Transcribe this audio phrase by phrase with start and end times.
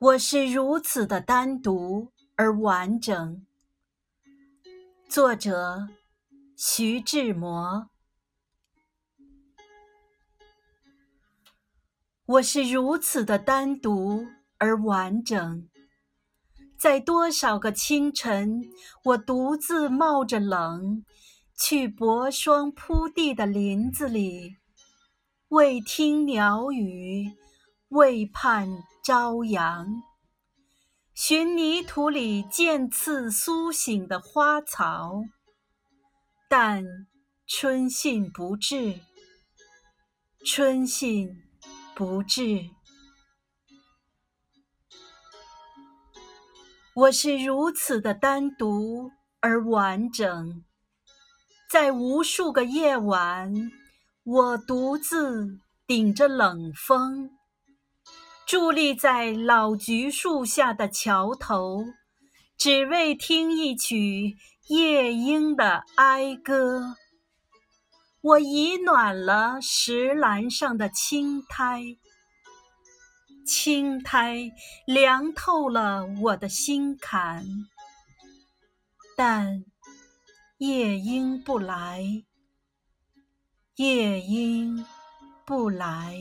[0.00, 3.44] 我是如此的单独而完整。
[5.10, 5.90] 作者：
[6.56, 7.90] 徐志摩。
[12.24, 14.26] 我是如此的单独
[14.56, 15.68] 而完整，
[16.78, 18.62] 在多少个清晨，
[19.04, 21.04] 我独自冒着冷，
[21.58, 24.56] 去薄霜铺地的林子里，
[25.48, 27.36] 为听鸟语。
[27.90, 30.00] 未盼朝阳，
[31.12, 35.24] 寻泥土里渐次苏醒的花草，
[36.48, 36.84] 但
[37.48, 39.00] 春信不至，
[40.46, 41.42] 春信
[41.96, 42.70] 不至。
[46.94, 50.64] 我是如此的单独而完整，
[51.68, 53.52] 在无数个夜晚，
[54.22, 57.36] 我独自顶着冷风。
[58.50, 61.84] 伫立在老橘树下的桥头，
[62.58, 66.96] 只为听一曲夜莺的哀歌。
[68.20, 71.80] 我已暖了石栏上的青苔，
[73.46, 74.50] 青苔
[74.84, 77.46] 凉透了我的心坎。
[79.16, 79.64] 但
[80.58, 82.02] 夜莺不来，
[83.76, 84.84] 夜莺
[85.46, 86.18] 不来。